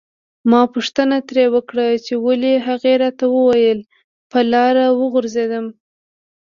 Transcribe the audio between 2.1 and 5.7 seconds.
ولې هغې راته وویل په لاره وغورځیدم.